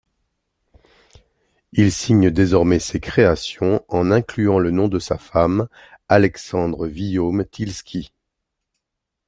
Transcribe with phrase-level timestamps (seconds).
[1.73, 5.67] Il signe désormais ses créations en incluant le nom de sa femme,
[6.09, 8.11] Alexandre Vuillaume-Tylski.